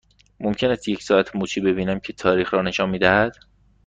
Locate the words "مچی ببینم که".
1.35-2.13